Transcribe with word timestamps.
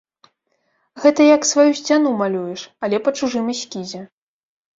Гэта 1.03 1.21
як 1.35 1.45
сваю 1.49 1.65
сцяну 1.81 2.15
малюеш, 2.23 2.65
але 2.87 2.97
па 3.05 3.15
чужым 3.21 3.45
эскізе. 3.55 4.01